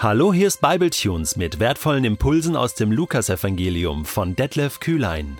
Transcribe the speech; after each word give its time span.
Hallo, 0.00 0.32
hier 0.32 0.46
ist 0.46 0.60
Bibletunes 0.60 1.34
mit 1.34 1.58
wertvollen 1.58 2.04
Impulsen 2.04 2.54
aus 2.54 2.76
dem 2.76 2.92
Lukasevangelium 2.92 4.04
von 4.04 4.36
Detlef 4.36 4.78
Kühlein. 4.78 5.38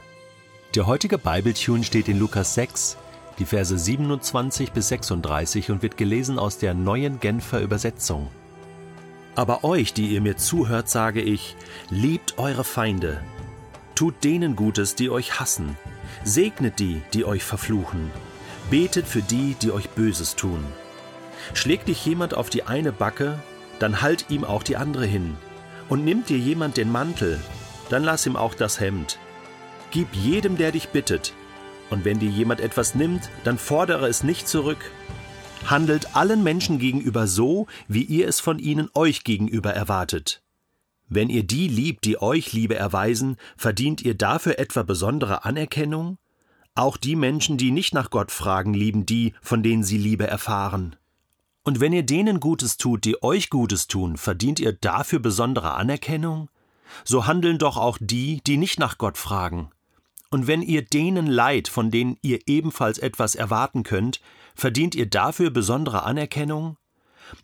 Der 0.74 0.88
heutige 0.88 1.16
Bibletune 1.16 1.84
steht 1.84 2.08
in 2.08 2.18
Lukas 2.18 2.54
6, 2.54 2.96
die 3.38 3.44
Verse 3.44 3.78
27 3.78 4.72
bis 4.72 4.88
36 4.88 5.70
und 5.70 5.82
wird 5.82 5.96
gelesen 5.96 6.40
aus 6.40 6.58
der 6.58 6.74
neuen 6.74 7.20
Genfer 7.20 7.60
Übersetzung. 7.60 8.32
Aber 9.36 9.62
euch, 9.62 9.92
die 9.92 10.08
ihr 10.08 10.20
mir 10.20 10.36
zuhört, 10.36 10.88
sage 10.88 11.22
ich, 11.22 11.54
liebt 11.88 12.36
eure 12.38 12.64
Feinde, 12.64 13.22
tut 13.94 14.24
denen 14.24 14.56
Gutes, 14.56 14.96
die 14.96 15.08
euch 15.08 15.38
hassen, 15.38 15.76
segnet 16.24 16.80
die, 16.80 17.00
die 17.14 17.24
euch 17.24 17.44
verfluchen, 17.44 18.10
betet 18.70 19.06
für 19.06 19.22
die, 19.22 19.54
die 19.62 19.70
euch 19.70 19.88
Böses 19.90 20.34
tun. 20.34 20.64
Schlägt 21.54 21.86
dich 21.86 22.04
jemand 22.04 22.34
auf 22.34 22.50
die 22.50 22.64
eine 22.64 22.90
Backe, 22.90 23.38
dann 23.78 24.02
halt 24.02 24.26
ihm 24.28 24.44
auch 24.44 24.62
die 24.62 24.76
andere 24.76 25.06
hin. 25.06 25.36
Und 25.88 26.04
nimmt 26.04 26.28
dir 26.28 26.38
jemand 26.38 26.76
den 26.76 26.92
Mantel, 26.92 27.40
dann 27.88 28.04
lass 28.04 28.26
ihm 28.26 28.36
auch 28.36 28.54
das 28.54 28.80
Hemd. 28.80 29.18
Gib 29.90 30.14
jedem, 30.14 30.56
der 30.56 30.72
dich 30.72 30.88
bittet. 30.88 31.32
Und 31.90 32.04
wenn 32.04 32.18
dir 32.18 32.28
jemand 32.28 32.60
etwas 32.60 32.94
nimmt, 32.94 33.30
dann 33.44 33.58
fordere 33.58 34.08
es 34.08 34.22
nicht 34.22 34.46
zurück. 34.46 34.90
Handelt 35.64 36.14
allen 36.14 36.42
Menschen 36.42 36.78
gegenüber 36.78 37.26
so, 37.26 37.66
wie 37.88 38.02
ihr 38.02 38.28
es 38.28 38.40
von 38.40 38.58
ihnen 38.58 38.90
euch 38.94 39.24
gegenüber 39.24 39.72
erwartet. 39.72 40.42
Wenn 41.08 41.30
ihr 41.30 41.42
die 41.42 41.68
liebt, 41.68 42.04
die 42.04 42.20
euch 42.20 42.52
Liebe 42.52 42.74
erweisen, 42.74 43.36
verdient 43.56 44.02
ihr 44.02 44.14
dafür 44.14 44.58
etwa 44.58 44.82
besondere 44.82 45.44
Anerkennung? 45.44 46.18
Auch 46.74 46.96
die 46.98 47.16
Menschen, 47.16 47.56
die 47.56 47.70
nicht 47.70 47.94
nach 47.94 48.10
Gott 48.10 48.30
fragen, 48.30 48.74
lieben 48.74 49.06
die, 49.06 49.32
von 49.40 49.62
denen 49.62 49.82
sie 49.82 49.98
Liebe 49.98 50.26
erfahren. 50.26 50.96
Und 51.68 51.80
wenn 51.80 51.92
ihr 51.92 52.02
denen 52.02 52.40
Gutes 52.40 52.78
tut, 52.78 53.04
die 53.04 53.22
euch 53.22 53.50
Gutes 53.50 53.88
tun, 53.88 54.16
verdient 54.16 54.58
ihr 54.58 54.72
dafür 54.72 55.18
besondere 55.18 55.74
Anerkennung? 55.74 56.48
So 57.04 57.26
handeln 57.26 57.58
doch 57.58 57.76
auch 57.76 57.98
die, 58.00 58.40
die 58.46 58.56
nicht 58.56 58.78
nach 58.80 58.96
Gott 58.96 59.18
fragen. 59.18 59.68
Und 60.30 60.46
wenn 60.46 60.62
ihr 60.62 60.80
denen 60.80 61.26
leid, 61.26 61.68
von 61.68 61.90
denen 61.90 62.16
ihr 62.22 62.38
ebenfalls 62.46 62.96
etwas 62.96 63.34
erwarten 63.34 63.82
könnt, 63.82 64.22
verdient 64.54 64.94
ihr 64.94 65.04
dafür 65.10 65.50
besondere 65.50 66.04
Anerkennung? 66.04 66.78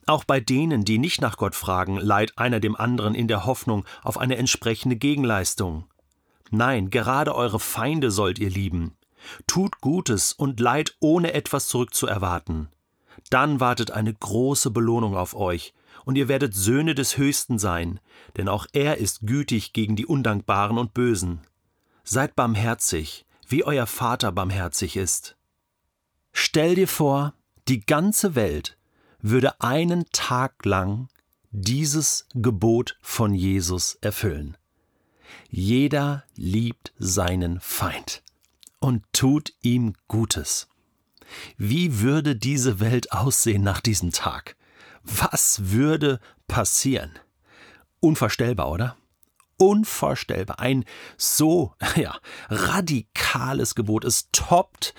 Auch 0.06 0.24
bei 0.24 0.40
denen, 0.40 0.86
die 0.86 0.96
nicht 0.96 1.20
nach 1.20 1.36
Gott 1.36 1.54
fragen, 1.54 1.98
leiht 1.98 2.38
einer 2.38 2.60
dem 2.60 2.76
anderen 2.76 3.14
in 3.14 3.28
der 3.28 3.44
Hoffnung 3.44 3.84
auf 4.02 4.16
eine 4.16 4.38
entsprechende 4.38 4.96
Gegenleistung. 4.96 5.84
Nein, 6.50 6.88
gerade 6.88 7.34
eure 7.34 7.60
Feinde 7.60 8.10
sollt 8.10 8.38
ihr 8.38 8.48
lieben. 8.48 8.96
Tut 9.46 9.82
Gutes 9.82 10.32
und 10.32 10.60
leid 10.60 10.96
ohne 11.00 11.34
etwas 11.34 11.68
zurückzuerwarten 11.68 12.70
dann 13.30 13.60
wartet 13.60 13.90
eine 13.90 14.12
große 14.12 14.70
Belohnung 14.70 15.16
auf 15.16 15.34
euch, 15.34 15.74
und 16.04 16.16
ihr 16.16 16.28
werdet 16.28 16.54
Söhne 16.54 16.94
des 16.94 17.16
Höchsten 17.16 17.58
sein, 17.58 18.00
denn 18.36 18.48
auch 18.48 18.66
er 18.72 18.98
ist 18.98 19.26
gütig 19.26 19.72
gegen 19.72 19.96
die 19.96 20.06
Undankbaren 20.06 20.78
und 20.78 20.92
Bösen. 20.92 21.40
Seid 22.02 22.36
barmherzig, 22.36 23.24
wie 23.48 23.64
euer 23.64 23.86
Vater 23.86 24.32
barmherzig 24.32 24.96
ist. 24.96 25.36
Stell 26.32 26.74
dir 26.74 26.88
vor, 26.88 27.34
die 27.68 27.80
ganze 27.80 28.34
Welt 28.34 28.76
würde 29.20 29.60
einen 29.60 30.04
Tag 30.12 30.64
lang 30.66 31.08
dieses 31.50 32.26
Gebot 32.34 32.98
von 33.00 33.32
Jesus 33.32 33.96
erfüllen. 34.00 34.56
Jeder 35.48 36.24
liebt 36.34 36.92
seinen 36.98 37.60
Feind 37.60 38.22
und 38.80 39.04
tut 39.12 39.54
ihm 39.62 39.94
Gutes. 40.08 40.68
Wie 41.56 42.00
würde 42.00 42.36
diese 42.36 42.80
Welt 42.80 43.12
aussehen 43.12 43.62
nach 43.62 43.80
diesem 43.80 44.10
Tag? 44.10 44.56
Was 45.02 45.70
würde 45.70 46.20
passieren? 46.46 47.12
Unvorstellbar, 48.00 48.70
oder? 48.70 48.96
Unvorstellbar. 49.56 50.58
Ein 50.58 50.84
so 51.16 51.74
ja, 51.96 52.16
radikales 52.48 53.74
Gebot. 53.74 54.04
Es 54.04 54.28
toppt 54.32 54.94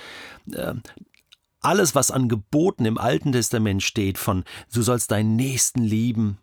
äh, 0.52 0.76
alles, 1.62 1.96
was 1.96 2.12
an 2.12 2.30
Geboten 2.30 2.86
im 2.86 2.98
Alten 2.98 3.32
Testament 3.32 3.82
steht, 3.84 4.18
von 4.18 4.44
du 4.72 4.84
sollst 4.84 5.12
deinen 5.12 5.36
Nächsten 5.36 5.84
lieben, 5.84 6.38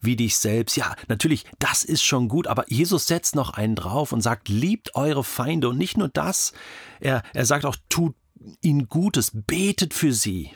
wie 0.00 0.16
dich 0.16 0.36
selbst. 0.36 0.76
Ja, 0.76 0.94
natürlich, 1.08 1.44
das 1.58 1.84
ist 1.84 2.02
schon 2.02 2.28
gut, 2.28 2.46
aber 2.46 2.64
Jesus 2.68 3.06
setzt 3.06 3.34
noch 3.34 3.50
einen 3.50 3.76
drauf 3.76 4.12
und 4.12 4.22
sagt, 4.22 4.48
liebt 4.48 4.94
eure 4.94 5.24
Feinde. 5.24 5.68
Und 5.68 5.78
nicht 5.78 5.96
nur 5.96 6.08
das, 6.08 6.52
er, 7.00 7.22
er 7.32 7.46
sagt 7.46 7.64
auch, 7.64 7.76
tut 7.88 8.14
ihnen 8.60 8.88
Gutes, 8.88 9.30
betet 9.32 9.94
für 9.94 10.12
sie. 10.12 10.52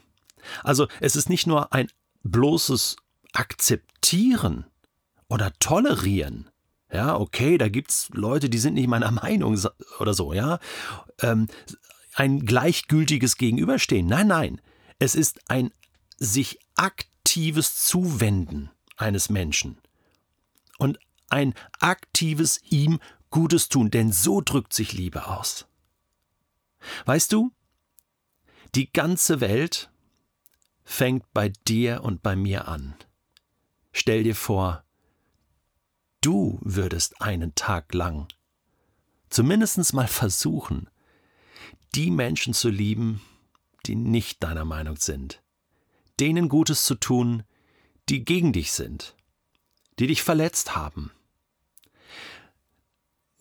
Also 0.63 0.89
es 1.01 1.17
ist 1.17 1.29
nicht 1.29 1.47
nur 1.47 1.73
ein 1.73 1.89
bloßes 2.23 2.97
Akzeptieren 3.33 4.67
oder 5.29 5.53
Tolerieren. 5.59 6.51
Ja, 6.91 7.17
okay, 7.17 7.59
da 7.59 7.69
gibt's 7.69 8.09
Leute, 8.13 8.49
die 8.49 8.59
sind 8.59 8.75
nicht 8.75 8.89
meiner 8.89 9.11
Meinung 9.23 9.59
oder 10.01 10.15
so, 10.15 10.33
ja. 10.33 10.59
Ähm, 11.21 11.49
ein 12.15 12.45
gleichgültiges 12.45 13.37
Gegenüberstehen. 13.37 14.07
Nein, 14.07 14.29
nein. 14.29 14.61
Es 14.99 15.15
ist 15.15 15.41
ein 15.49 15.71
sich 16.19 16.59
aktives 16.75 17.85
Zuwenden 17.87 18.71
eines 18.97 19.31
Menschen. 19.31 19.79
Und 20.79 20.99
ein 21.31 21.55
aktives 21.79 22.61
ihm 22.71 22.99
Gutes 23.31 23.69
tun, 23.69 23.91
denn 23.91 24.11
so 24.11 24.41
drückt 24.41 24.73
sich 24.73 24.93
Liebe 24.93 25.27
aus. 25.29 25.67
Weißt 27.05 27.33
du, 27.33 27.53
die 28.75 28.93
ganze 28.93 29.41
Welt 29.41 29.91
fängt 30.85 31.33
bei 31.33 31.51
dir 31.67 32.03
und 32.03 32.23
bei 32.23 32.37
mir 32.37 32.69
an. 32.69 32.95
Stell 33.93 34.23
dir 34.23 34.35
vor, 34.35 34.85
du 36.21 36.59
würdest 36.63 37.21
einen 37.21 37.55
Tag 37.55 37.95
lang 37.95 38.29
zumindest 39.31 39.93
mal 39.95 40.09
versuchen, 40.09 40.89
die 41.95 42.11
Menschen 42.11 42.55
zu 42.55 42.69
lieben, 42.69 43.21
die 43.87 43.95
nicht 43.95 44.43
deiner 44.43 44.65
Meinung 44.65 44.97
sind, 44.97 45.43
denen 46.21 46.49
Gutes 46.49 46.85
zu 46.85 46.95
tun, 46.95 47.45
die 48.09 48.25
gegen 48.25 48.53
dich 48.53 48.73
sind, 48.73 49.17
die 49.99 50.07
dich 50.07 50.23
verletzt 50.23 50.77
haben, 50.77 51.11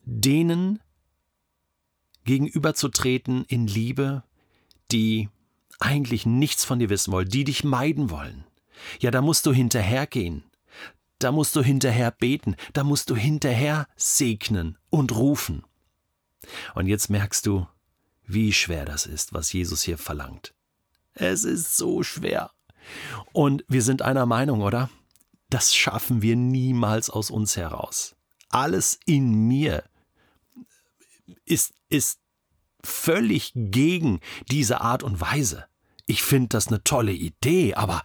denen 0.04 0.80
gegenüberzutreten 2.24 3.46
in 3.46 3.68
Liebe, 3.68 4.24
die 4.92 5.30
eigentlich 5.80 6.26
nichts 6.26 6.66
von 6.66 6.80
dir 6.80 6.90
wissen 6.90 7.12
wollen, 7.12 7.30
die 7.30 7.44
dich 7.44 7.64
meiden 7.64 8.10
wollen. 8.10 8.46
Ja, 9.00 9.12
da 9.12 9.22
musst 9.22 9.46
du 9.46 9.54
hinterhergehen. 9.54 10.44
Da 11.20 11.32
musst 11.32 11.56
du 11.56 11.64
hinterher 11.64 12.12
beten, 12.12 12.56
da 12.74 12.84
musst 12.84 13.10
du 13.10 13.16
hinterher 13.16 13.88
segnen 13.96 14.78
und 14.92 15.16
rufen. 15.16 15.64
Und 16.76 16.86
jetzt 16.86 17.10
merkst 17.10 17.46
du, 17.48 17.68
wie 18.28 18.54
schwer 18.54 18.86
das 18.86 19.06
ist, 19.08 19.34
was 19.34 19.52
Jesus 19.52 19.82
hier 19.82 19.98
verlangt. 19.98 20.54
Es 21.14 21.44
ist 21.44 21.76
so 21.76 22.04
schwer. 22.04 22.52
Und 23.34 23.66
wir 23.68 23.82
sind 23.82 24.04
einer 24.04 24.28
Meinung, 24.28 24.62
oder? 24.62 24.90
Das 25.50 25.74
schaffen 25.74 26.22
wir 26.22 26.36
niemals 26.36 27.10
aus 27.10 27.32
uns 27.32 27.58
heraus. 27.58 28.16
Alles 28.50 29.00
in 29.06 29.48
mir 29.48 29.84
ist, 31.46 31.74
ist 31.90 32.20
völlig 32.88 33.52
gegen 33.56 34.20
diese 34.50 34.82
Art 34.82 35.04
und 35.04 35.22
Weise. 35.22 35.66
Ich 36.06 36.24
finde 36.24 36.50
das 36.50 36.68
eine 36.68 36.84
tolle 36.84 37.12
Idee, 37.12 37.76
aber 37.76 38.02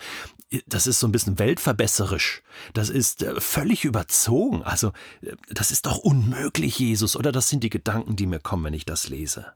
äh, 0.50 0.60
das 0.66 0.86
ist 0.86 1.00
so 1.00 1.06
ein 1.06 1.12
bisschen 1.12 1.38
weltverbesserisch. 1.38 2.42
Das 2.74 2.90
ist 2.90 3.22
äh, 3.22 3.40
völlig 3.40 3.84
überzogen. 3.84 4.62
Also, 4.62 4.92
äh, 5.22 5.36
das 5.48 5.70
ist 5.70 5.86
doch 5.86 5.98
unmöglich, 5.98 6.78
Jesus, 6.78 7.16
oder 7.16 7.32
das 7.32 7.48
sind 7.48 7.64
die 7.64 7.70
Gedanken, 7.70 8.16
die 8.16 8.26
mir 8.26 8.40
kommen, 8.40 8.64
wenn 8.64 8.74
ich 8.74 8.84
das 8.84 9.08
lese. 9.08 9.52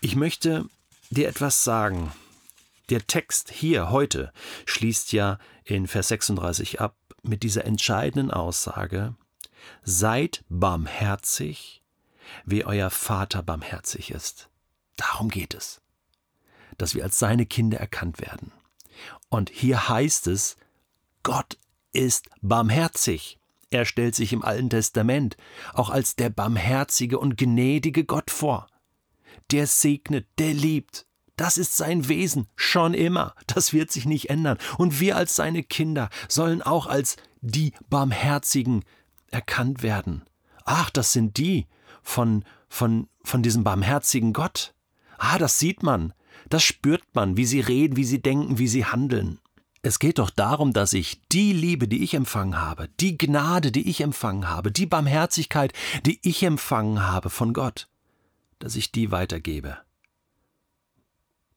Ich 0.00 0.16
möchte 0.16 0.66
dir 1.10 1.28
etwas 1.28 1.64
sagen. 1.64 2.12
Der 2.90 3.06
Text 3.06 3.50
hier 3.50 3.90
heute 3.90 4.32
schließt 4.64 5.12
ja 5.12 5.38
in 5.64 5.86
Vers 5.86 6.08
36 6.08 6.80
ab 6.80 6.96
mit 7.22 7.42
dieser 7.42 7.66
entscheidenden 7.66 8.30
Aussage: 8.30 9.14
Seid 9.82 10.44
barmherzig, 10.48 11.82
wie 12.44 12.64
euer 12.64 12.90
Vater 12.90 13.42
barmherzig 13.42 14.10
ist. 14.10 14.48
Darum 14.96 15.28
geht 15.28 15.54
es, 15.54 15.80
dass 16.76 16.94
wir 16.94 17.04
als 17.04 17.18
seine 17.18 17.46
Kinder 17.46 17.78
erkannt 17.78 18.20
werden. 18.20 18.52
Und 19.28 19.50
hier 19.50 19.88
heißt 19.88 20.26
es, 20.26 20.56
Gott 21.22 21.58
ist 21.92 22.28
barmherzig. 22.40 23.38
Er 23.70 23.84
stellt 23.84 24.14
sich 24.14 24.32
im 24.32 24.42
Alten 24.42 24.70
Testament 24.70 25.36
auch 25.74 25.90
als 25.90 26.16
der 26.16 26.30
barmherzige 26.30 27.18
und 27.18 27.36
gnädige 27.36 28.04
Gott 28.04 28.30
vor. 28.30 28.68
Der 29.50 29.66
segnet, 29.66 30.26
der 30.38 30.54
liebt. 30.54 31.06
Das 31.36 31.56
ist 31.56 31.76
sein 31.76 32.08
Wesen, 32.08 32.48
schon 32.56 32.94
immer. 32.94 33.34
Das 33.46 33.72
wird 33.72 33.92
sich 33.92 34.06
nicht 34.06 34.30
ändern. 34.30 34.58
Und 34.76 35.00
wir 35.00 35.16
als 35.16 35.36
seine 35.36 35.62
Kinder 35.62 36.08
sollen 36.28 36.62
auch 36.62 36.86
als 36.86 37.16
die 37.40 37.72
Barmherzigen 37.88 38.84
erkannt 39.30 39.82
werden. 39.82 40.24
Ach, 40.64 40.90
das 40.90 41.12
sind 41.12 41.36
die, 41.36 41.66
von, 42.08 42.44
von, 42.68 43.08
von 43.22 43.42
diesem 43.42 43.64
barmherzigen 43.64 44.32
Gott. 44.32 44.74
Ah, 45.18 45.38
das 45.38 45.58
sieht 45.58 45.82
man, 45.82 46.14
das 46.48 46.62
spürt 46.62 47.04
man, 47.14 47.36
wie 47.36 47.44
sie 47.44 47.60
reden, 47.60 47.96
wie 47.96 48.04
sie 48.04 48.22
denken, 48.22 48.58
wie 48.58 48.66
sie 48.66 48.86
handeln. 48.86 49.38
Es 49.82 49.98
geht 49.98 50.18
doch 50.18 50.30
darum, 50.30 50.72
dass 50.72 50.92
ich 50.92 51.20
die 51.28 51.52
Liebe, 51.52 51.86
die 51.86 52.02
ich 52.02 52.14
empfangen 52.14 52.58
habe, 52.58 52.88
die 52.98 53.16
Gnade, 53.16 53.70
die 53.70 53.88
ich 53.88 54.00
empfangen 54.00 54.48
habe, 54.48 54.72
die 54.72 54.86
Barmherzigkeit, 54.86 55.72
die 56.04 56.18
ich 56.22 56.42
empfangen 56.42 57.06
habe 57.06 57.30
von 57.30 57.52
Gott, 57.52 57.88
dass 58.58 58.74
ich 58.74 58.90
die 58.90 59.10
weitergebe. 59.10 59.78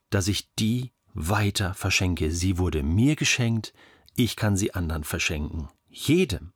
Dass 0.10 0.28
ich 0.28 0.54
die 0.56 0.92
weiter 1.14 1.74
verschenke. 1.74 2.32
Sie 2.32 2.58
wurde 2.58 2.84
mir 2.84 3.16
geschenkt, 3.16 3.74
ich 4.16 4.36
kann 4.36 4.58
sie 4.58 4.74
anderen 4.74 5.06
verschenken. 5.06 5.70
Jedem. 5.90 6.52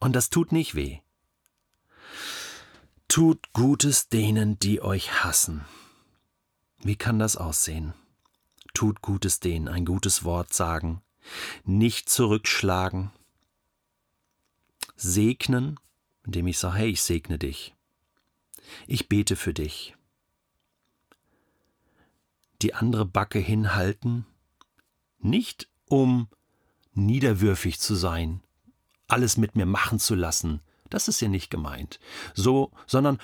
Und 0.00 0.14
das 0.14 0.30
tut 0.30 0.52
nicht 0.52 0.74
weh. 0.74 0.98
Tut 3.14 3.52
Gutes 3.52 4.08
denen, 4.08 4.58
die 4.58 4.82
euch 4.82 5.22
hassen. 5.22 5.64
Wie 6.82 6.96
kann 6.96 7.20
das 7.20 7.36
aussehen? 7.36 7.94
Tut 8.72 9.02
Gutes 9.02 9.38
denen, 9.38 9.68
ein 9.68 9.84
gutes 9.84 10.24
Wort 10.24 10.52
sagen, 10.52 11.00
nicht 11.62 12.10
zurückschlagen, 12.10 13.12
segnen, 14.96 15.78
indem 16.26 16.48
ich 16.48 16.58
sage, 16.58 16.78
hey, 16.78 16.90
ich 16.90 17.02
segne 17.02 17.38
dich. 17.38 17.76
Ich 18.88 19.08
bete 19.08 19.36
für 19.36 19.54
dich. 19.54 19.94
Die 22.62 22.74
andere 22.74 23.06
Backe 23.06 23.38
hinhalten, 23.38 24.26
nicht 25.20 25.68
um 25.86 26.26
niederwürfig 26.94 27.78
zu 27.78 27.94
sein, 27.94 28.42
alles 29.06 29.36
mit 29.36 29.54
mir 29.54 29.66
machen 29.66 30.00
zu 30.00 30.16
lassen, 30.16 30.60
das 30.94 31.08
ist 31.08 31.20
ja 31.20 31.28
nicht 31.28 31.50
gemeint, 31.50 31.98
so, 32.34 32.70
sondern 32.86 33.18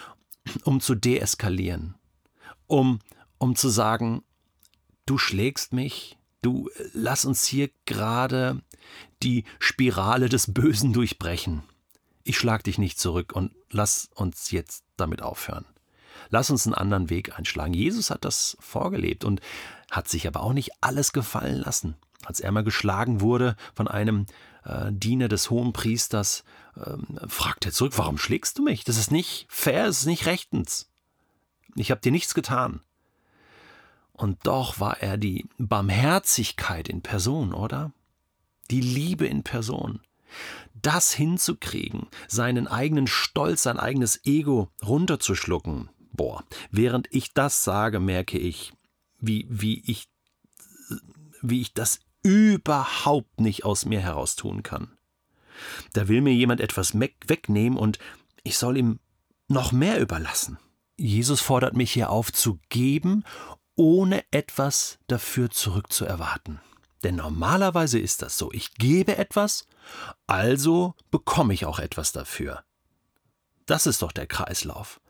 um 0.64 0.80
zu 0.80 0.94
deeskalieren, 0.96 1.94
um, 2.66 2.98
um 3.38 3.54
zu 3.54 3.68
sagen, 3.68 4.22
du 5.06 5.18
schlägst 5.18 5.72
mich, 5.72 6.18
du 6.42 6.68
lass 6.92 7.24
uns 7.24 7.44
hier 7.44 7.70
gerade 7.86 8.60
die 9.22 9.44
Spirale 9.60 10.28
des 10.28 10.52
Bösen 10.52 10.92
durchbrechen. 10.92 11.62
Ich 12.24 12.36
schlag 12.36 12.64
dich 12.64 12.78
nicht 12.78 12.98
zurück 12.98 13.32
und 13.34 13.52
lass 13.70 14.10
uns 14.14 14.50
jetzt 14.50 14.84
damit 14.96 15.22
aufhören. 15.22 15.64
Lass 16.28 16.50
uns 16.50 16.66
einen 16.66 16.74
anderen 16.74 17.08
Weg 17.08 17.38
einschlagen. 17.38 17.72
Jesus 17.72 18.10
hat 18.10 18.24
das 18.24 18.56
vorgelebt 18.60 19.24
und 19.24 19.40
hat 19.90 20.08
sich 20.08 20.26
aber 20.26 20.42
auch 20.42 20.52
nicht 20.52 20.70
alles 20.80 21.12
gefallen 21.12 21.58
lassen. 21.58 21.96
Als 22.30 22.38
er 22.38 22.52
mal 22.52 22.62
geschlagen 22.62 23.20
wurde 23.20 23.56
von 23.74 23.88
einem 23.88 24.24
äh, 24.62 24.92
Diener 24.92 25.26
des 25.26 25.50
hohen 25.50 25.72
Priesters, 25.72 26.44
ähm, 26.76 27.18
fragt 27.26 27.66
er 27.66 27.72
zurück, 27.72 27.94
warum 27.96 28.18
schlägst 28.18 28.56
du 28.56 28.62
mich? 28.62 28.84
Das 28.84 28.98
ist 28.98 29.10
nicht 29.10 29.46
fair, 29.48 29.86
das 29.86 29.98
ist 29.98 30.06
nicht 30.06 30.26
rechtens. 30.26 30.88
Ich 31.74 31.90
habe 31.90 32.00
dir 32.00 32.12
nichts 32.12 32.32
getan. 32.32 32.82
Und 34.12 34.46
doch 34.46 34.78
war 34.78 35.02
er 35.02 35.18
die 35.18 35.48
Barmherzigkeit 35.58 36.88
in 36.88 37.02
Person, 37.02 37.52
oder? 37.52 37.90
Die 38.70 38.80
Liebe 38.80 39.26
in 39.26 39.42
Person. 39.42 39.98
Das 40.80 41.12
hinzukriegen, 41.12 42.06
seinen 42.28 42.68
eigenen 42.68 43.08
Stolz, 43.08 43.64
sein 43.64 43.80
eigenes 43.80 44.24
Ego 44.24 44.70
runterzuschlucken. 44.84 45.90
Boah, 46.12 46.44
während 46.70 47.12
ich 47.12 47.34
das 47.34 47.64
sage, 47.64 47.98
merke 47.98 48.38
ich, 48.38 48.72
wie, 49.18 49.48
wie 49.50 49.82
ich, 49.84 50.08
wie 51.42 51.60
ich 51.60 51.74
das 51.74 51.98
überhaupt 52.22 53.40
nicht 53.40 53.64
aus 53.64 53.84
mir 53.84 54.00
heraus 54.00 54.36
tun 54.36 54.62
kann. 54.62 54.96
Da 55.92 56.08
will 56.08 56.20
mir 56.20 56.34
jemand 56.34 56.60
etwas 56.60 56.94
wegnehmen 56.94 57.78
und 57.78 57.98
ich 58.42 58.56
soll 58.56 58.76
ihm 58.76 59.00
noch 59.48 59.72
mehr 59.72 60.00
überlassen. 60.00 60.58
Jesus 60.96 61.40
fordert 61.40 61.76
mich 61.76 61.92
hier 61.92 62.10
auf 62.10 62.32
zu 62.32 62.58
geben 62.68 63.24
ohne 63.80 64.24
etwas 64.30 64.98
dafür 65.06 65.50
zurückzuerwarten. 65.50 66.60
Denn 67.02 67.16
normalerweise 67.16 67.98
ist 67.98 68.20
das 68.20 68.36
so. 68.36 68.52
Ich 68.52 68.74
gebe 68.74 69.16
etwas, 69.16 69.66
also 70.26 70.94
bekomme 71.10 71.54
ich 71.54 71.64
auch 71.64 71.78
etwas 71.78 72.12
dafür. 72.12 72.62
Das 73.64 73.86
ist 73.86 74.02
doch 74.02 74.12
der 74.12 74.26
Kreislauf. 74.26 75.00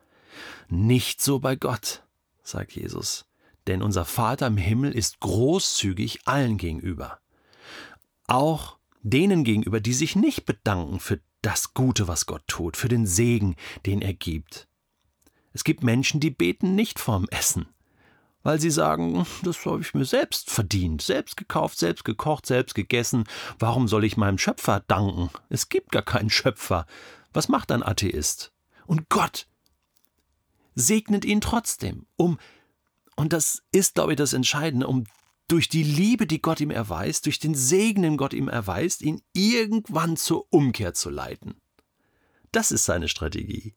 Nicht 0.68 1.20
so 1.20 1.40
bei 1.40 1.56
Gott, 1.56 2.04
sagt 2.44 2.72
Jesus. 2.72 3.24
Denn 3.66 3.82
unser 3.82 4.04
Vater 4.04 4.46
im 4.46 4.56
Himmel 4.56 4.92
ist 4.92 5.20
großzügig 5.20 6.20
allen 6.26 6.56
gegenüber. 6.56 7.20
Auch 8.26 8.78
denen 9.02 9.44
gegenüber, 9.44 9.80
die 9.80 9.92
sich 9.92 10.16
nicht 10.16 10.44
bedanken 10.44 11.00
für 11.00 11.20
das 11.42 11.74
Gute, 11.74 12.08
was 12.08 12.26
Gott 12.26 12.42
tut, 12.46 12.76
für 12.76 12.88
den 12.88 13.06
Segen, 13.06 13.56
den 13.86 14.02
er 14.02 14.14
gibt. 14.14 14.68
Es 15.52 15.64
gibt 15.64 15.82
Menschen, 15.82 16.20
die 16.20 16.30
beten 16.30 16.74
nicht 16.74 16.98
vorm 16.98 17.26
Essen 17.30 17.66
weil 18.42 18.60
sie 18.60 18.70
sagen, 18.70 19.26
das 19.42 19.64
habe 19.66 19.80
ich 19.82 19.94
mir 19.94 20.04
selbst 20.04 20.50
verdient, 20.50 21.02
selbst 21.02 21.36
gekauft, 21.36 21.78
selbst 21.78 22.04
gekocht, 22.04 22.46
selbst 22.46 22.74
gegessen. 22.74 23.24
Warum 23.58 23.88
soll 23.88 24.04
ich 24.04 24.16
meinem 24.16 24.38
Schöpfer 24.38 24.82
danken? 24.86 25.30
Es 25.48 25.68
gibt 25.68 25.92
gar 25.92 26.02
keinen 26.02 26.30
Schöpfer. 26.30 26.86
Was 27.32 27.48
macht 27.48 27.70
ein 27.70 27.82
Atheist? 27.82 28.52
Und 28.86 29.08
Gott 29.08 29.46
segnet 30.74 31.24
ihn 31.24 31.40
trotzdem, 31.40 32.06
um, 32.16 32.38
und 33.20 33.34
das 33.34 33.62
ist, 33.70 33.96
glaube 33.96 34.12
ich, 34.12 34.17
das 34.17 34.32
Entscheidende, 34.32 34.87
um 34.87 35.05
durch 35.46 35.69
die 35.69 35.82
Liebe, 35.82 36.26
die 36.26 36.40
Gott 36.40 36.58
ihm 36.58 36.70
erweist, 36.70 37.26
durch 37.26 37.38
den 37.38 37.55
Segen, 37.55 38.00
den 38.00 38.17
Gott 38.17 38.32
ihm 38.32 38.49
erweist, 38.49 39.02
ihn 39.02 39.20
irgendwann 39.34 40.17
zur 40.17 40.46
Umkehr 40.50 40.94
zu 40.94 41.11
leiten. 41.11 41.61
Das 42.50 42.70
ist 42.70 42.87
seine 42.87 43.08
Strategie. 43.08 43.75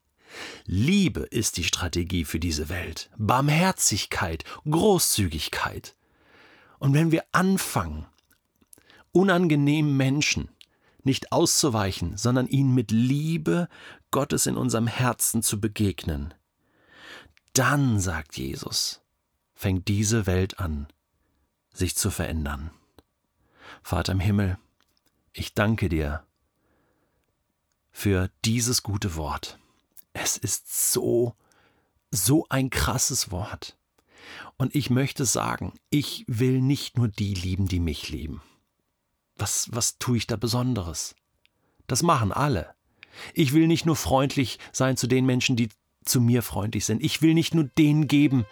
Liebe 0.65 1.23
ist 1.23 1.57
die 1.57 1.65
Strategie 1.65 2.23
für 2.23 2.39
diese 2.39 2.69
Welt. 2.69 3.09
Barmherzigkeit, 3.17 4.45
Großzügigkeit. 4.63 5.97
Und 6.79 6.93
wenn 6.93 7.11
wir 7.11 7.25
anfangen, 7.33 8.05
unangenehmen 9.11 9.97
Menschen 9.97 10.47
nicht 11.03 11.33
auszuweichen, 11.33 12.15
sondern 12.15 12.47
ihnen 12.47 12.73
mit 12.73 12.91
Liebe 12.91 13.67
Gottes 14.09 14.45
in 14.45 14.55
unserem 14.55 14.87
Herzen 14.87 15.43
zu 15.43 15.59
begegnen, 15.59 16.33
dann, 17.51 17.99
sagt 17.99 18.37
Jesus, 18.37 19.02
fängt 19.63 19.87
diese 19.87 20.25
Welt 20.25 20.59
an, 20.59 20.87
sich 21.71 21.95
zu 21.95 22.11
verändern. 22.11 22.71
Vater 23.81 24.11
im 24.11 24.19
Himmel, 24.19 24.57
ich 25.31 25.53
danke 25.53 25.87
dir 25.87 26.25
für 27.89 28.29
dieses 28.43 28.83
gute 28.83 29.15
Wort. 29.15 29.59
Es 30.11 30.35
ist 30.35 30.91
so, 30.91 31.37
so 32.11 32.45
ein 32.49 32.71
krasses 32.71 33.31
Wort. 33.31 33.77
Und 34.57 34.75
ich 34.75 34.89
möchte 34.89 35.23
sagen, 35.23 35.71
ich 35.89 36.25
will 36.27 36.59
nicht 36.59 36.97
nur 36.97 37.07
die 37.07 37.33
lieben, 37.33 37.69
die 37.69 37.79
mich 37.79 38.09
lieben. 38.09 38.41
Was, 39.37 39.69
was 39.71 39.97
tue 39.97 40.17
ich 40.17 40.27
da 40.27 40.35
Besonderes? 40.35 41.15
Das 41.87 42.03
machen 42.03 42.33
alle. 42.33 42.75
Ich 43.33 43.53
will 43.53 43.67
nicht 43.67 43.85
nur 43.85 43.95
freundlich 43.95 44.59
sein 44.73 44.97
zu 44.97 45.07
den 45.07 45.25
Menschen, 45.25 45.55
die 45.55 45.69
zu 46.03 46.19
mir 46.19 46.43
freundlich 46.43 46.83
sind. 46.83 47.01
Ich 47.01 47.21
will 47.21 47.33
nicht 47.33 47.53
nur 47.53 47.63
denen 47.63 48.09
geben, 48.09 48.45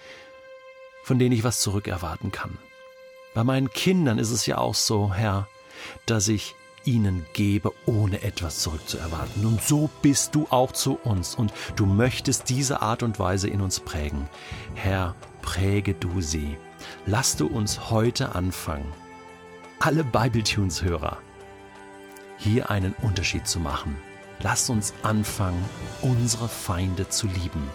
von 1.04 1.20
denen 1.20 1.34
ich 1.34 1.44
was 1.44 1.62
zurückerwarten 1.62 2.32
kann. 2.32 2.58
Bei 3.34 3.44
meinen 3.44 3.72
Kindern 3.72 4.20
ist 4.20 4.32
es 4.32 4.46
ja 4.46 4.58
auch 4.58 4.76
so, 4.76 5.14
Herr, 5.14 5.48
dass 6.06 6.28
ich 6.28 6.56
ihnen 6.84 7.26
gebe, 7.34 7.72
ohne 7.86 8.24
etwas 8.24 8.60
zurückzuerwarten. 8.60 9.46
Und 9.46 9.62
so 9.62 9.90
bist 10.02 10.36
du 10.36 10.48
auch 10.50 10.72
zu 10.72 10.96
uns 11.04 11.36
und 11.36 11.54
du 11.76 11.86
möchtest 11.86 12.50
diese 12.50 12.82
Art 12.82 13.04
und 13.04 13.20
Weise 13.20 13.48
in 13.48 13.62
uns 13.62 13.80
prägen. 13.80 14.28
Herr, 14.76 15.16
präge 15.42 15.94
du 15.94 16.22
sie. 16.22 16.58
Lass 17.06 17.38
du 17.38 17.48
uns 17.48 17.92
heute 17.92 18.36
anfangen, 18.36 18.92
alle 19.80 20.04
Bibletunes-Hörer, 20.04 21.18
hier 22.38 22.72
einen 22.72 22.96
Unterschied 23.02 23.48
zu 23.48 23.60
machen. 23.60 23.96
Lass 24.42 24.70
uns 24.72 24.94
anfangen, 25.04 25.64
unsere 26.02 26.48
Feinde 26.50 27.08
zu 27.10 27.28
lieben 27.28 27.70